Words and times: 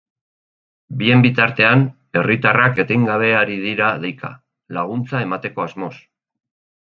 Bien 1.01 1.19
bitartean, 1.25 1.83
herritarrak 2.21 2.81
etengabe 2.85 3.29
ari 3.41 3.59
dira 3.67 3.91
deika, 4.07 4.33
laguntza 4.79 5.21
emateko 5.27 5.67
asmoz. 5.69 5.93